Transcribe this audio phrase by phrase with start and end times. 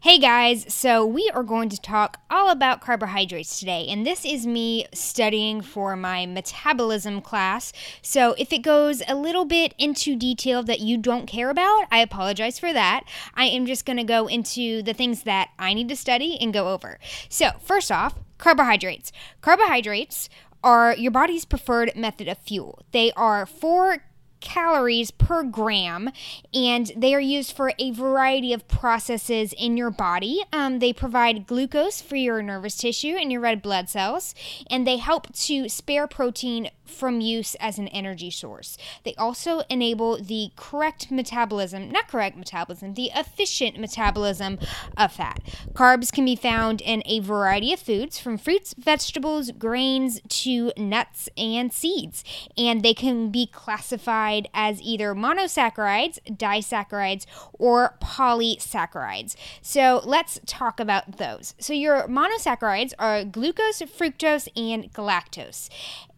[0.00, 4.46] Hey guys, so we are going to talk all about carbohydrates today, and this is
[4.46, 7.72] me studying for my metabolism class.
[8.00, 11.98] So if it goes a little bit into detail that you don't care about, I
[11.98, 13.08] apologize for that.
[13.34, 16.54] I am just going to go into the things that I need to study and
[16.54, 17.00] go over.
[17.28, 19.10] So, first off, carbohydrates.
[19.40, 20.28] Carbohydrates
[20.62, 22.84] are your body's preferred method of fuel.
[22.92, 24.04] They are four
[24.40, 26.10] calories per gram,
[26.54, 30.42] and they are used for a variety of processes in your body.
[30.52, 34.34] Um, they provide glucose for your nervous tissue and your red blood cells,
[34.70, 38.76] and they help to spare protein from use as an energy source.
[39.04, 44.58] They also enable the correct metabolism, not correct metabolism, the efficient metabolism
[44.96, 45.40] of fat.
[45.72, 51.28] Carbs can be found in a variety of foods, from fruits, vegetables, grains to nuts
[51.36, 52.24] and seeds,
[52.56, 59.36] and they can be classified as either monosaccharides, disaccharides, or polysaccharides.
[59.62, 61.54] So let's talk about those.
[61.58, 65.68] So your monosaccharides are glucose, fructose, and galactose,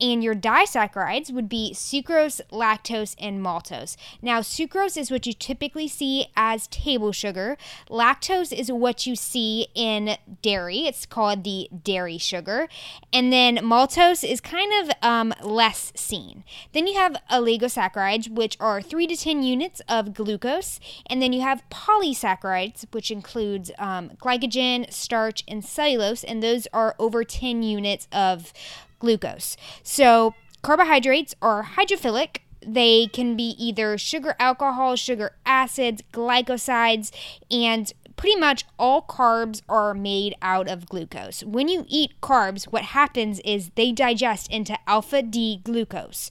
[0.00, 3.96] and your di disaccharides would be sucrose, lactose, and maltose.
[4.22, 7.56] Now, sucrose is what you typically see as table sugar.
[7.88, 10.80] Lactose is what you see in dairy.
[10.80, 12.68] It's called the dairy sugar.
[13.12, 16.44] And then maltose is kind of um, less seen.
[16.72, 20.80] Then you have oligosaccharides, which are 3 to 10 units of glucose.
[21.06, 26.24] And then you have polysaccharides, which includes um, glycogen, starch, and cellulose.
[26.24, 28.52] And those are over 10 units of
[28.98, 29.56] glucose.
[29.82, 32.38] So Carbohydrates are hydrophilic.
[32.64, 37.10] They can be either sugar alcohol, sugar acids, glycosides,
[37.50, 41.42] and pretty much all carbs are made out of glucose.
[41.42, 46.28] When you eat carbs, what happens is they digest into alpha D glucose,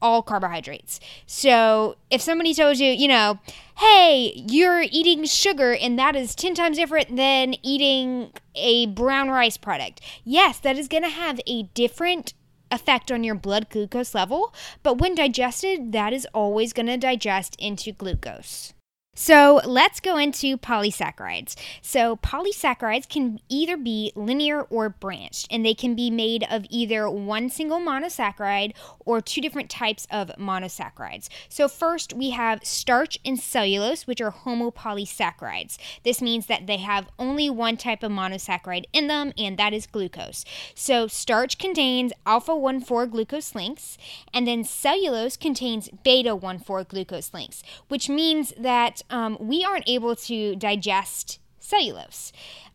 [0.00, 1.00] all carbohydrates.
[1.26, 3.40] So if somebody tells you, you know,
[3.78, 9.56] hey, you're eating sugar and that is 10 times different than eating a brown rice
[9.56, 12.32] product, yes, that is going to have a different
[12.74, 17.56] effect on your blood glucose level, but when digested, that is always going to digest
[17.58, 18.73] into glucose.
[19.14, 21.54] So let's go into polysaccharides.
[21.80, 27.08] So polysaccharides can either be linear or branched, and they can be made of either
[27.08, 31.28] one single monosaccharide or two different types of monosaccharides.
[31.48, 35.78] So first we have starch and cellulose, which are homopolysaccharides.
[36.02, 39.86] This means that they have only one type of monosaccharide in them, and that is
[39.86, 40.44] glucose.
[40.74, 43.96] So starch contains alpha 1,4 glucose links,
[44.32, 50.16] and then cellulose contains beta 1,4 glucose links, which means that um, we aren't able
[50.16, 52.32] to digest cellulose.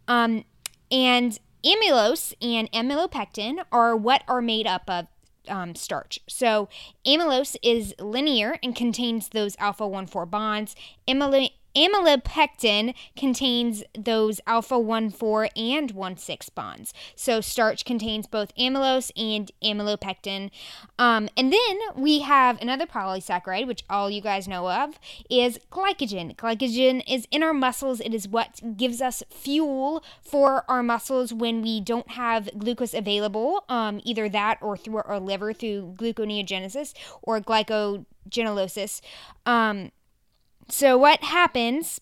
[0.07, 0.45] Um,
[0.91, 5.07] and amylose and amylopectin are what are made up of
[5.47, 6.19] um, starch.
[6.27, 6.69] So
[7.05, 10.75] amylose is linear and contains those alpha 1 4 bonds.
[11.75, 16.93] Amylopectin contains those alpha 1 4 and 1 6 bonds.
[17.15, 20.51] So, starch contains both amylose and amylopectin.
[20.97, 26.35] Um, and then we have another polysaccharide, which all you guys know of, is glycogen.
[26.35, 31.61] Glycogen is in our muscles, it is what gives us fuel for our muscles when
[31.61, 37.39] we don't have glucose available, um, either that or through our liver through gluconeogenesis or
[37.39, 39.01] glycogenolysis.
[39.45, 39.91] Um,
[40.69, 41.99] so, what happens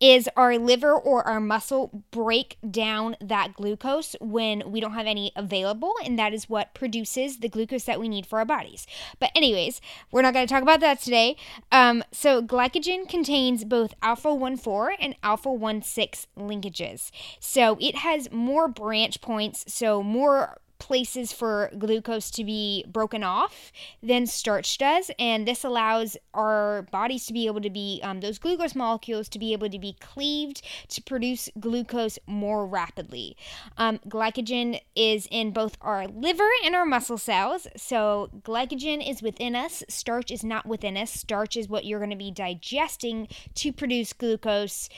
[0.00, 5.32] is our liver or our muscle break down that glucose when we don't have any
[5.34, 8.86] available, and that is what produces the glucose that we need for our bodies.
[9.18, 9.80] But, anyways,
[10.12, 11.36] we're not going to talk about that today.
[11.72, 17.10] Um, so, glycogen contains both alpha 1 4 and alpha 1 6 linkages.
[17.40, 23.72] So, it has more branch points, so more places for glucose to be broken off
[24.02, 25.10] than starch does.
[25.18, 29.38] And this allows our bodies to be able to be, um, those glucose molecules to
[29.38, 33.36] be able to be cleaved to produce glucose more rapidly.
[33.76, 37.66] Um, glycogen is in both our liver and our muscle cells.
[37.76, 41.10] So glycogen is within us, starch is not within us.
[41.10, 44.88] Starch is what you're going to be digesting to produce glucose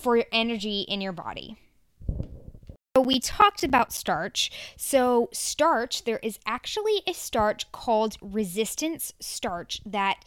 [0.00, 1.56] for energy in your body.
[3.00, 4.50] We talked about starch.
[4.76, 10.24] So, starch, there is actually a starch called resistance starch that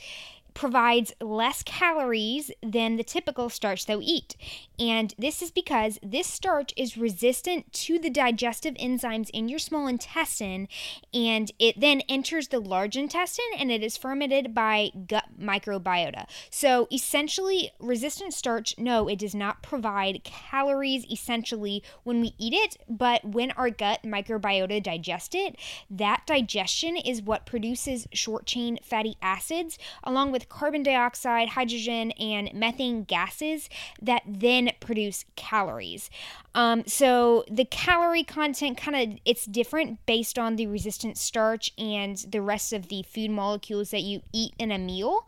[0.60, 4.36] provides less calories than the typical starch that we eat.
[4.78, 9.88] And this is because this starch is resistant to the digestive enzymes in your small
[9.88, 10.68] intestine
[11.14, 16.26] and it then enters the large intestine and it is fermented by gut microbiota.
[16.50, 22.76] So essentially, resistant starch, no, it does not provide calories essentially when we eat it,
[22.90, 25.56] but when our gut microbiota digest it,
[25.90, 32.54] that digestion is what produces short chain fatty acids along with carbon dioxide, hydrogen, and
[32.54, 33.70] methane gases
[34.02, 36.10] that then produce calories.
[36.56, 42.18] Um, so the calorie content kind of it's different based on the resistant starch and
[42.18, 45.28] the rest of the food molecules that you eat in a meal.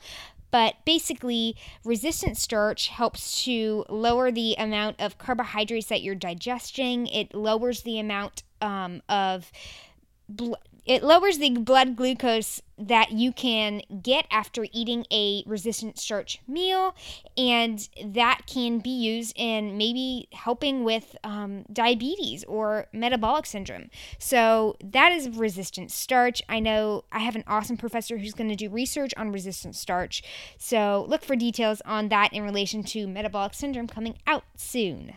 [0.51, 7.07] But basically, resistant starch helps to lower the amount of carbohydrates that you're digesting.
[7.07, 9.50] It lowers the amount um, of
[10.27, 16.39] bl- it lowers the blood glucose that you can get after eating a resistant starch
[16.47, 16.95] meal,
[17.37, 23.89] and that can be used in maybe helping with um, diabetes or metabolic syndrome.
[24.17, 26.41] So, that is resistant starch.
[26.49, 30.23] I know I have an awesome professor who's going to do research on resistant starch.
[30.57, 35.13] So, look for details on that in relation to metabolic syndrome coming out soon.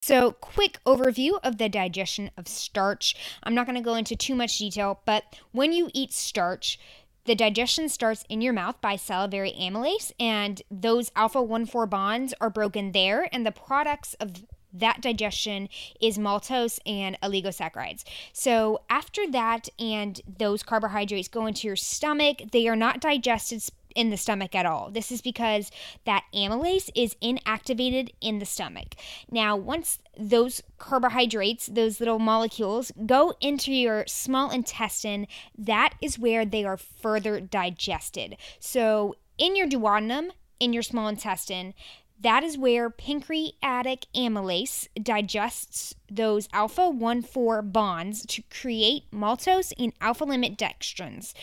[0.00, 3.16] So, quick overview of the digestion of starch.
[3.42, 6.78] I'm not going to go into too much detail, but when you eat starch,
[7.24, 12.32] the digestion starts in your mouth by salivary amylase, and those alpha 1 4 bonds
[12.40, 15.68] are broken there, and the products of that digestion
[16.00, 18.04] is maltose and oligosaccharides.
[18.32, 23.62] So, after that, and those carbohydrates go into your stomach, they are not digested
[23.98, 24.90] in the stomach at all.
[24.92, 25.72] This is because
[26.06, 28.94] that amylase is inactivated in the stomach.
[29.28, 35.26] Now, once those carbohydrates, those little molecules, go into your small intestine,
[35.58, 38.36] that is where they are further digested.
[38.60, 40.30] So, in your duodenum,
[40.60, 41.74] in your small intestine,
[42.20, 49.92] that is where pancreatic amylase digests those alpha 1 4 bonds to create maltose and
[50.00, 51.34] alpha limit dextrins.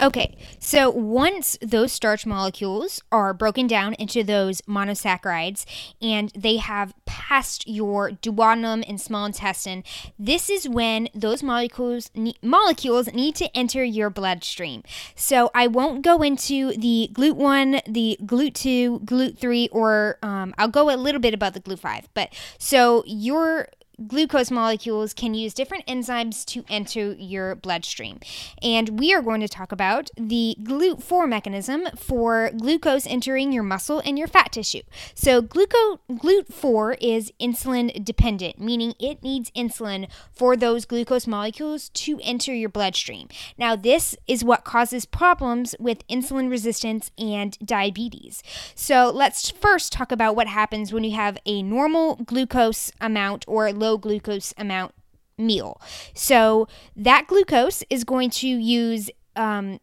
[0.00, 5.64] Okay, so once those starch molecules are broken down into those monosaccharides
[6.00, 9.84] and they have passed your duodenum and small intestine,
[10.18, 14.82] this is when those molecules ne- molecules need to enter your bloodstream.
[15.14, 20.96] So I won't go into the GLUT1, the GLUT2, GLUT3, or um, I'll go a
[20.96, 22.04] little bit about the GLUT5.
[22.14, 23.68] But so your
[24.06, 28.20] glucose molecules can use different enzymes to enter your bloodstream.
[28.62, 34.00] And we are going to talk about the GLUT4 mechanism for glucose entering your muscle
[34.04, 34.82] and your fat tissue.
[35.14, 42.20] So, gluco- GLUT4 is insulin dependent, meaning it needs insulin for those glucose molecules to
[42.22, 43.28] enter your bloodstream.
[43.58, 48.42] Now, this is what causes problems with insulin resistance and diabetes.
[48.74, 53.72] So, let's first talk about what happens when you have a normal glucose amount or
[53.72, 54.94] low glucose amount
[55.38, 55.80] meal.
[56.14, 59.80] So that glucose is going to use um,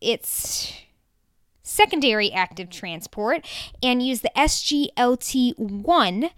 [0.00, 0.72] its
[1.62, 3.46] secondary active transport
[3.82, 6.30] and use the SGLT1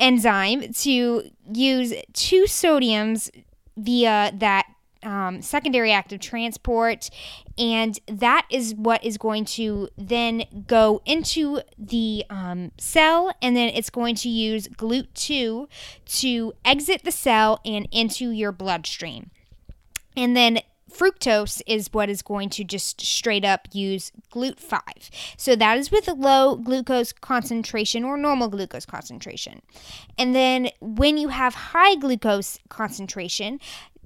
[0.00, 3.30] enzyme to use two sodiums
[3.76, 4.66] via that
[5.04, 7.10] um, secondary active transport,
[7.56, 13.68] and that is what is going to then go into the um, cell, and then
[13.68, 15.66] it's going to use GLUT2
[16.06, 19.30] to exit the cell and into your bloodstream.
[20.16, 20.60] And then
[20.94, 25.10] fructose is what is going to just straight up use GLUT5.
[25.36, 29.62] So that is with a low glucose concentration or normal glucose concentration.
[30.16, 33.58] And then when you have high glucose concentration,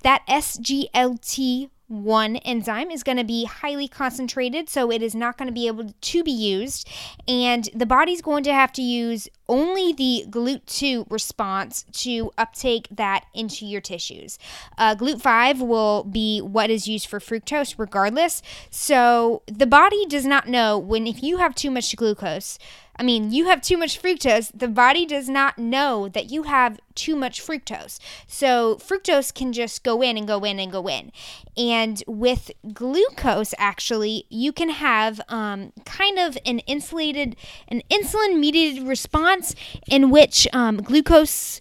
[0.03, 5.47] that SGLT one enzyme is going to be highly concentrated, so it is not going
[5.47, 6.87] to be able to be used.
[7.27, 13.25] And the body's going to have to use only the GLUT2 response to uptake that
[13.33, 14.39] into your tissues.
[14.77, 18.43] Uh, GLUT5 will be what is used for fructose regardless.
[18.71, 22.59] So the body does not know when, if you have too much glucose,
[22.99, 26.81] I mean, you have too much fructose, the body does not know that you have
[26.97, 28.01] too much fructose.
[28.27, 31.13] So, fructose can just go in and go in and go in.
[31.57, 37.37] And with glucose, actually, you can have um, kind of an insulated,
[37.69, 39.55] an insulin mediated response
[39.89, 41.61] in which um, glucose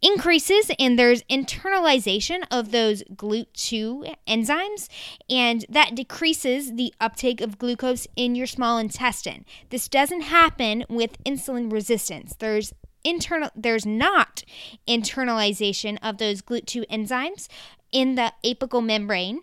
[0.00, 4.88] increases and there's internalization of those GLUT2 enzymes,
[5.28, 9.44] and that decreases the uptake of glucose in your small intestine.
[9.70, 12.34] This doesn't happen with insulin resistance.
[12.38, 12.72] There's
[13.04, 14.42] internal there's not
[14.88, 17.48] internalization of those GLUT2 enzymes
[17.92, 19.40] in the apical membrane.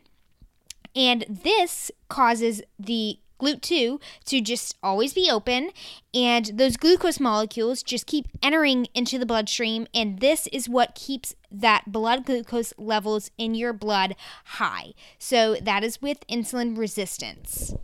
[0.96, 5.72] And this causes the GLUT2 to just always be open,
[6.14, 11.36] and those glucose molecules just keep entering into the bloodstream, and this is what keeps
[11.52, 14.16] that blood glucose levels in your blood
[14.46, 14.94] high.
[15.20, 17.76] So that is with insulin resistance.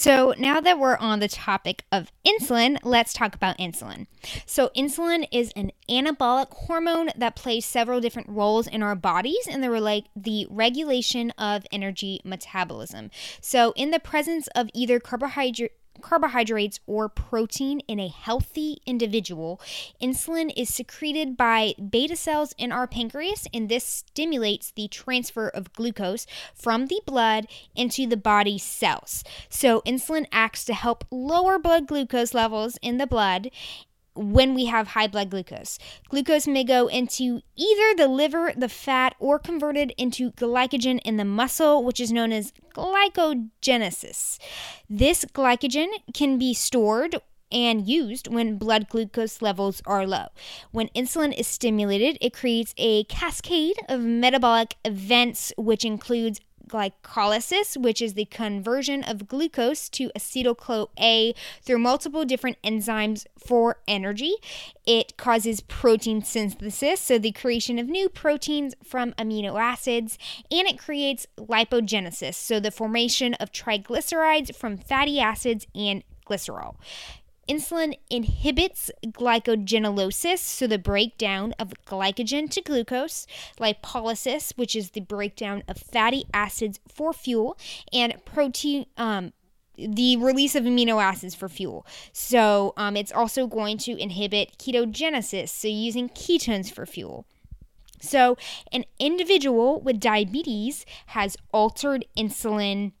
[0.00, 4.06] So, now that we're on the topic of insulin, let's talk about insulin.
[4.46, 9.60] So, insulin is an anabolic hormone that plays several different roles in our bodies in
[9.60, 13.10] the, rela- the regulation of energy metabolism.
[13.42, 19.60] So, in the presence of either carbohydrate carbohydrates or protein in a healthy individual,
[20.00, 25.72] insulin is secreted by beta cells in our pancreas, and this stimulates the transfer of
[25.72, 29.24] glucose from the blood into the body cells.
[29.48, 33.50] So, insulin acts to help lower blood glucose levels in the blood
[34.20, 35.78] when we have high blood glucose.
[36.08, 41.24] Glucose may go into either the liver, the fat, or converted into glycogen in the
[41.24, 44.38] muscle, which is known as glycogenesis.
[44.88, 47.16] This glycogen can be stored
[47.52, 50.26] and used when blood glucose levels are low.
[50.70, 58.00] When insulin is stimulated, it creates a cascade of metabolic events, which includes glycolysis, which
[58.00, 64.34] is the conversion of glucose to acetyl CoA through multiple different enzymes for energy.
[64.86, 70.16] It causes protein synthesis, so the creation of new proteins from amino acids,
[70.50, 76.76] and it creates lipogenesis, so the formation of triglycerides from fatty acids and glycerol.
[77.50, 83.26] Insulin inhibits glycogenolysis, so the breakdown of glycogen to glucose,
[83.58, 87.58] lipolysis, which is the breakdown of fatty acids for fuel,
[87.92, 88.86] and protein.
[88.96, 89.32] Um,
[89.76, 91.86] the release of amino acids for fuel.
[92.12, 97.24] So um, it's also going to inhibit ketogenesis, so using ketones for fuel.
[98.00, 98.36] So
[98.72, 102.92] an individual with diabetes has altered insulin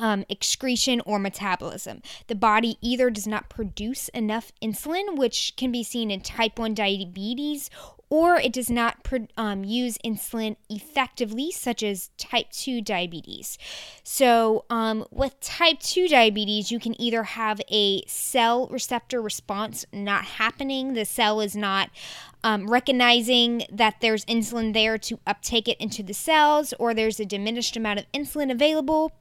[0.00, 2.02] um, excretion or metabolism.
[2.26, 6.74] The body either does not produce enough insulin, which can be seen in type 1
[6.74, 7.70] diabetes,
[8.10, 13.56] or it does not um, use insulin effectively, such as type 2 diabetes.
[14.02, 20.24] So, um, with type 2 diabetes, you can either have a cell receptor response not
[20.24, 21.90] happening, the cell is not
[22.42, 27.24] um, recognizing that there's insulin there to uptake it into the cells, or there's a
[27.24, 29.12] diminished amount of insulin available.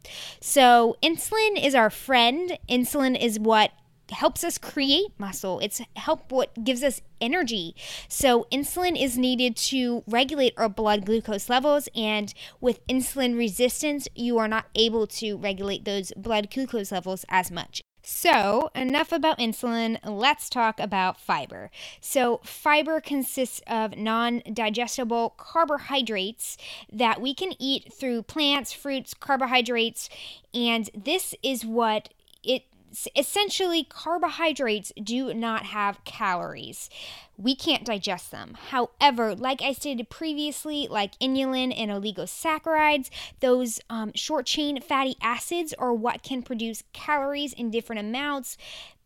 [0.41, 2.57] So, insulin is our friend.
[2.67, 3.71] Insulin is what
[4.11, 5.59] helps us create muscle.
[5.59, 7.75] It's help what gives us energy.
[8.07, 14.37] So insulin is needed to regulate our blood glucose levels and with insulin resistance, you
[14.37, 17.81] are not able to regulate those blood glucose levels as much.
[18.01, 19.99] So, enough about insulin.
[20.03, 21.69] Let's talk about fiber.
[21.99, 26.57] So, fiber consists of non digestible carbohydrates
[26.91, 30.09] that we can eat through plants, fruits, carbohydrates,
[30.53, 32.09] and this is what
[32.43, 32.63] it
[33.15, 36.89] essentially carbohydrates do not have calories.
[37.37, 38.57] We can't digest them.
[38.69, 45.73] However, like I stated previously, like inulin and oligosaccharides, those um, short chain fatty acids
[45.73, 48.57] are what can produce calories in different amounts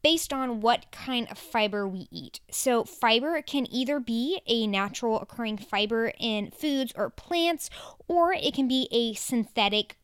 [0.04, 2.42] based on what kind of fiber we eat.
[2.52, 7.70] So, fiber can either be a natural occurring fiber in foods or plants,
[8.08, 9.96] or it can be a synthetic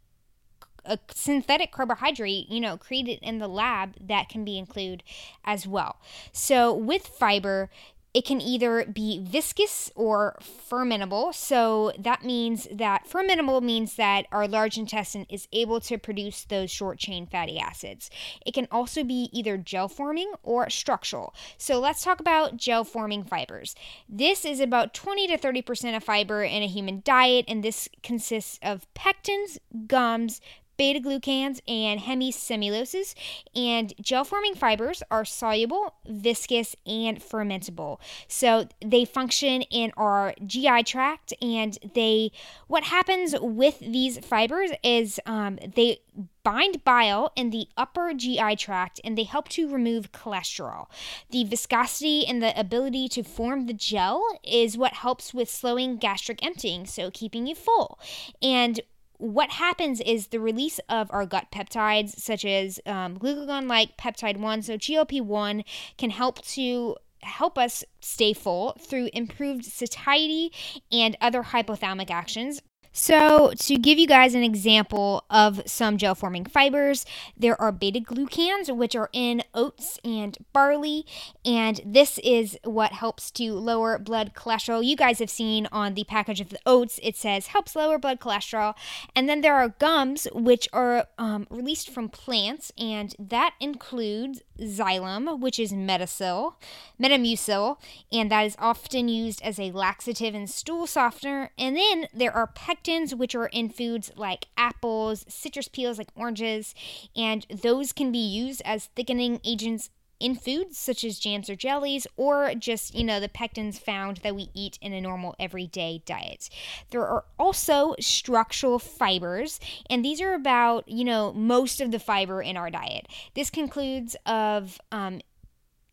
[0.85, 5.03] a synthetic carbohydrate, you know, created in the lab that can be included
[5.43, 5.97] as well.
[6.31, 7.69] So with fiber,
[8.11, 11.33] it can either be viscous or fermentable.
[11.33, 16.71] So that means that fermentable means that our large intestine is able to produce those
[16.71, 18.09] short chain fatty acids.
[18.43, 21.35] It can also be either gel forming or structural.
[21.57, 23.75] So let's talk about gel forming fibers.
[24.07, 28.57] This is about 20 to 30% of fiber in a human diet, and this consists
[28.63, 30.41] of pectins, gums,
[30.79, 33.13] beta glucans, and hemicelluloses.
[33.53, 37.99] And gel forming fibers are soluble, viscous, and fermentable.
[38.27, 42.31] So they function in our GI tract, and they
[42.67, 45.99] what happens with these fibers is um, they
[46.43, 50.87] bind bile in the upper GI tract and they help to remove cholesterol.
[51.29, 56.43] The viscosity and the ability to form the gel is what helps with slowing gastric
[56.43, 57.99] emptying, so keeping you full.
[58.41, 58.79] And
[59.19, 64.37] what happens is the release of our gut peptides, such as um, glucagon like peptide
[64.37, 65.63] 1, so GLP 1,
[65.97, 70.53] can help to help us stay full through improved satiety
[70.89, 72.61] and other hypothalamic actions
[72.91, 77.05] so, to give you guys an example of some gel forming fibers,
[77.37, 81.05] there are beta glucans, which are in oats and barley,
[81.45, 84.83] and this is what helps to lower blood cholesterol.
[84.83, 88.19] You guys have seen on the package of the oats, it says helps lower blood
[88.19, 88.73] cholesterol.
[89.15, 95.39] And then there are gums, which are um, released from plants, and that includes xylem,
[95.39, 96.55] which is Metamucil,
[96.99, 97.77] Metamucil,
[98.11, 101.51] and that is often used as a laxative and stool softener.
[101.57, 106.09] And then there are pectins pectins, which are in foods like apples, citrus peels like
[106.15, 106.73] oranges,
[107.15, 112.05] and those can be used as thickening agents in foods such as jams or jellies,
[112.17, 116.49] or just, you know, the pectins found that we eat in a normal everyday diet.
[116.89, 122.41] There are also structural fibers, and these are about, you know, most of the fiber
[122.41, 123.07] in our diet.
[123.33, 125.21] This concludes of um,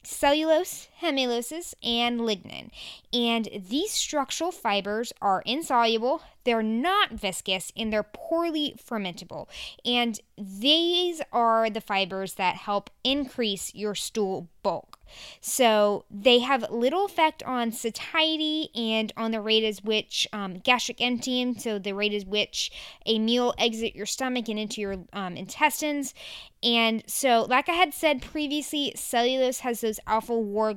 [0.07, 2.71] cellulose, hemuloses, and lignin.
[3.13, 9.49] And these structural fibers are insoluble, they're not viscous, and they're poorly fermentable.
[9.85, 14.96] And these are the fibers that help increase your stool bulk.
[15.41, 21.01] So they have little effect on satiety and on the rate at which um, gastric
[21.01, 22.71] emptying, so the rate at which
[23.05, 26.15] a meal exit your stomach and into your um, intestines.
[26.63, 30.75] And so, like I had said previously, cellulose has those alpha war,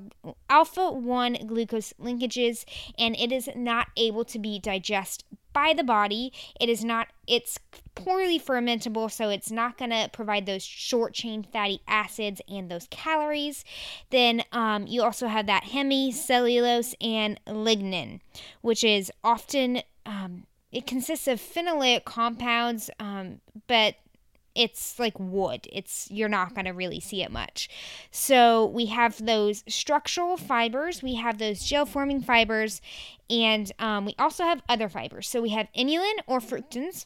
[0.49, 2.65] alpha one glucose linkages,
[2.97, 5.25] and it is not able to be digested
[5.59, 6.31] by the body.
[6.59, 7.59] It is not, it's
[7.93, 12.87] poorly fermentable, so it's not going to provide those short chain fatty acids and those
[12.89, 13.65] calories.
[14.09, 18.21] Then um, you also have that hemicellulose and lignin,
[18.61, 23.95] which is often, um, it consists of phenolic compounds, um, but
[24.59, 25.69] it's like wood.
[25.71, 27.69] It's you're not going to really see it much.
[28.11, 32.81] So we have those structural fibers, we have those gel forming fibers,
[33.29, 35.29] and um, we also have other fibers.
[35.29, 37.05] So we have inulin or fructans,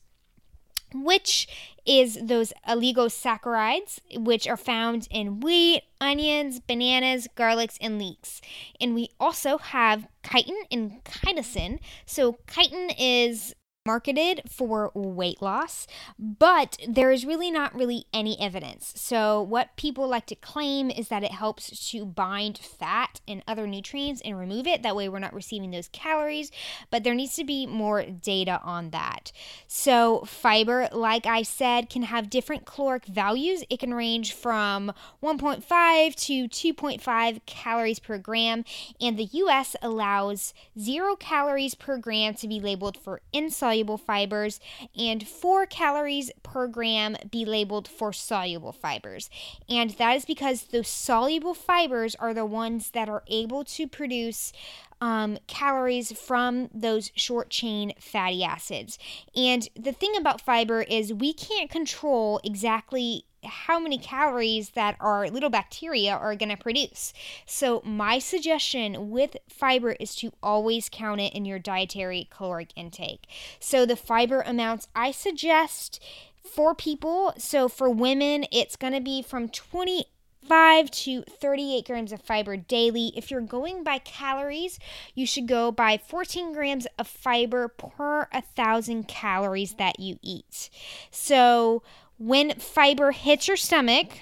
[0.95, 1.47] which
[1.85, 8.41] is those oligosaccharides, which are found in wheat, onions, bananas, garlics, and leeks.
[8.81, 11.77] And we also have chitin and chitosan.
[12.07, 13.53] So chitin is
[13.85, 15.87] marketed for weight loss,
[16.17, 18.93] but there is really not really any evidence.
[18.95, 23.67] So, what people like to claim is that it helps to bind fat and other
[23.67, 24.83] nutrients and remove it.
[24.83, 26.49] That way, we're not receiving those calories,
[26.89, 29.31] but there needs to be more data on that.
[29.67, 33.63] So, fiber, like I said, can have different caloric values.
[33.69, 38.63] It can range from 1.5 to 2.5 calories per gram,
[39.01, 44.59] and the US allows zero calories per gram to be labeled for insoluble insoluble fibers,
[44.97, 49.29] and 4 calories per gram be labeled for soluble fibers.
[49.67, 54.53] And that is because those soluble fibers are the ones that are able to produce
[55.01, 58.97] um, calories from those short chain fatty acids.
[59.35, 65.29] And the thing about fiber is we can't control exactly how many calories that our
[65.29, 67.13] little bacteria are going to produce.
[67.45, 73.27] So, my suggestion with fiber is to always count it in your dietary caloric intake.
[73.59, 75.99] So, the fiber amounts I suggest
[76.43, 82.21] for people, so for women, it's going to be from 25 to 38 grams of
[82.21, 83.13] fiber daily.
[83.15, 84.77] If you're going by calories,
[85.15, 90.69] you should go by 14 grams of fiber per 1,000 calories that you eat.
[91.11, 91.81] So,
[92.17, 94.19] when fiber hits your stomach,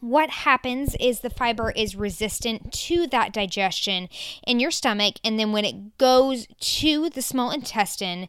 [0.00, 4.08] what happens is the fiber is resistant to that digestion
[4.46, 8.28] in your stomach, and then when it goes to the small intestine,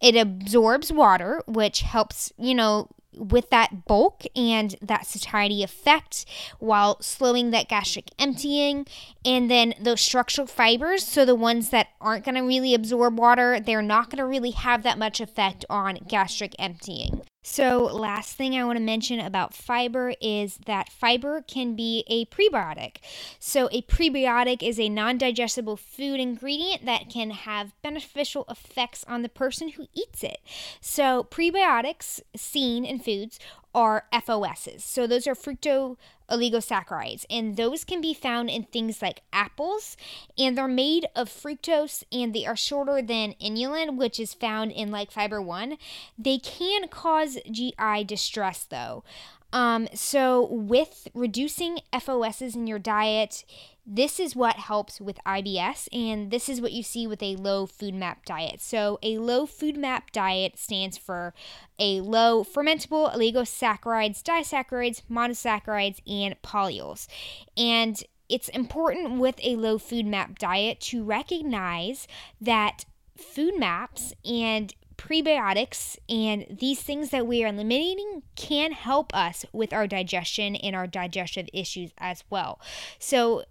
[0.00, 6.26] it absorbs water, which helps, you know, with that bulk and that satiety effect
[6.58, 8.86] while slowing that gastric emptying.
[9.24, 13.58] And then those structural fibers, so the ones that aren't going to really absorb water,
[13.58, 17.22] they're not going to really have that much effect on gastric emptying.
[17.48, 22.24] So, last thing I want to mention about fiber is that fiber can be a
[22.24, 22.96] prebiotic.
[23.38, 29.22] So, a prebiotic is a non digestible food ingredient that can have beneficial effects on
[29.22, 30.40] the person who eats it.
[30.80, 33.38] So, prebiotics seen in foods
[33.76, 34.82] are FOSs.
[34.82, 35.98] So those are fructo
[36.30, 39.96] oligosaccharides, and those can be found in things like apples,
[40.38, 44.90] and they're made of fructose and they are shorter than inulin, which is found in
[44.90, 45.76] like fiber 1.
[46.18, 49.04] They can cause GI distress though.
[49.52, 53.44] Um, so, with reducing FOSs in your diet,
[53.86, 57.66] this is what helps with IBS, and this is what you see with a low
[57.66, 58.60] FODMAP diet.
[58.60, 61.32] So, a low FODMAP diet stands for
[61.78, 67.06] a low fermentable oligosaccharides, disaccharides, monosaccharides, and polyols.
[67.56, 72.08] And it's important with a low FODMAP diet to recognize
[72.40, 72.84] that
[73.16, 79.86] FODMAPs and prebiotics and these things that we are eliminating can help us with our
[79.86, 82.60] digestion and our digestive issues as well.
[82.98, 83.44] So,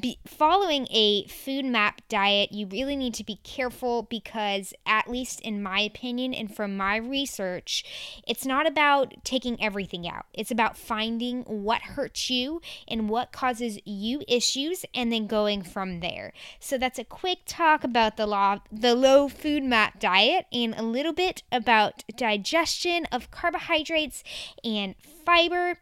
[0.00, 5.62] be, following a FODMAP diet, you really need to be careful because, at least in
[5.62, 7.84] my opinion and from my research,
[8.26, 10.26] it's not about taking everything out.
[10.34, 16.00] It's about finding what hurts you and what causes you issues and then going from
[16.00, 16.32] there.
[16.58, 21.12] So, that's a quick talk about the law, the low FODMAP diet and a little
[21.12, 24.24] bit about digestion of carbohydrates
[24.64, 25.78] and fiber.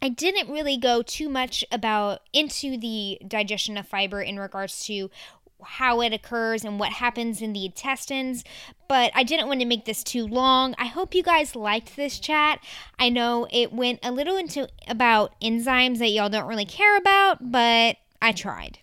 [0.00, 5.10] I didn't really go too much about into the digestion of fiber in regards to
[5.62, 8.44] how it occurs and what happens in the intestines,
[8.88, 10.74] but I didn't want to make this too long.
[10.78, 12.60] I hope you guys liked this chat.
[12.98, 17.50] I know it went a little into about enzymes that y'all don't really care about,
[17.50, 18.78] but I tried.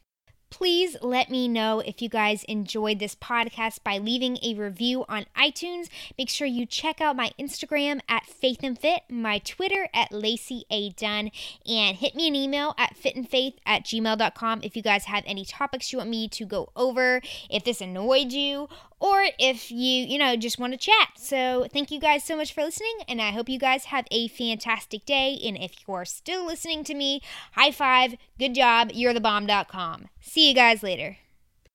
[0.53, 5.25] Please let me know if you guys enjoyed this podcast by leaving a review on
[5.35, 5.89] iTunes.
[6.15, 10.65] Make sure you check out my Instagram at Faith and Fit, my Twitter at Lacey
[10.69, 10.91] A.
[10.91, 11.31] Dunn,
[11.65, 15.91] and hit me an email at fitandfaith at gmail.com if you guys have any topics
[15.91, 18.69] you want me to go over, if this annoyed you,
[19.03, 21.09] or if you, you know, just want to chat.
[21.17, 24.29] So, thank you guys so much for listening, and I hope you guys have a
[24.29, 25.37] fantastic day.
[25.43, 30.07] And if you are still listening to me, high five, good job, you're the bomb.com.
[30.21, 31.17] See you guys later.